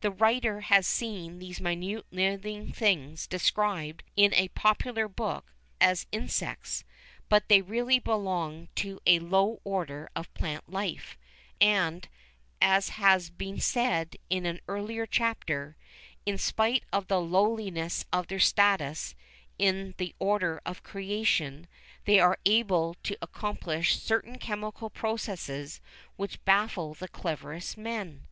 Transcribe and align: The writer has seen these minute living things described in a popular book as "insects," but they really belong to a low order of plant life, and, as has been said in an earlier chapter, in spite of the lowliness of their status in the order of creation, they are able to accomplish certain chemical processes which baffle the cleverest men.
The 0.00 0.10
writer 0.10 0.62
has 0.62 0.84
seen 0.84 1.38
these 1.38 1.60
minute 1.60 2.04
living 2.10 2.72
things 2.72 3.28
described 3.28 4.02
in 4.16 4.34
a 4.34 4.48
popular 4.48 5.06
book 5.06 5.52
as 5.80 6.08
"insects," 6.10 6.82
but 7.28 7.46
they 7.46 7.62
really 7.62 8.00
belong 8.00 8.66
to 8.74 8.98
a 9.06 9.20
low 9.20 9.60
order 9.62 10.10
of 10.16 10.34
plant 10.34 10.68
life, 10.68 11.16
and, 11.60 12.08
as 12.60 12.88
has 12.98 13.30
been 13.30 13.60
said 13.60 14.16
in 14.28 14.44
an 14.44 14.58
earlier 14.66 15.06
chapter, 15.06 15.76
in 16.26 16.36
spite 16.36 16.82
of 16.92 17.06
the 17.06 17.20
lowliness 17.20 18.04
of 18.12 18.26
their 18.26 18.40
status 18.40 19.14
in 19.56 19.94
the 19.98 20.16
order 20.18 20.60
of 20.66 20.82
creation, 20.82 21.68
they 22.06 22.18
are 22.18 22.38
able 22.44 22.96
to 23.04 23.16
accomplish 23.22 24.00
certain 24.02 24.36
chemical 24.40 24.90
processes 24.90 25.80
which 26.16 26.44
baffle 26.44 26.92
the 26.92 27.06
cleverest 27.06 27.78
men. 27.78 28.26